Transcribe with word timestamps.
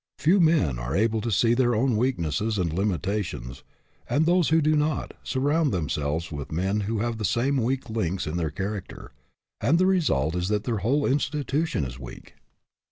Few 0.17 0.39
men 0.39 0.79
are 0.79 0.95
able 0.95 1.21
to 1.21 1.31
see 1.31 1.53
their 1.53 1.75
own 1.75 1.95
weaknesses 1.95 2.57
and 2.57 2.73
limitations, 2.73 3.61
and 4.09 4.25
tHose 4.25 4.49
who 4.49 4.59
do 4.59 4.75
not, 4.75 5.13
surround 5.21 5.71
themselves 5.71 6.31
with 6.31 6.51
men 6.51 6.79
who 6.89 7.01
have 7.01 7.19
the 7.19 7.23
same 7.23 7.57
weak 7.57 7.87
links 7.87 8.25
in 8.25 8.35
their 8.35 8.49
character, 8.49 9.11
and 9.59 9.77
the 9.77 9.85
result 9.85 10.33
is 10.35 10.47
that 10.47 10.63
their 10.63 10.77
whole 10.79 11.05
institution 11.05 11.85
is 11.85 11.99
weak. 11.99 12.33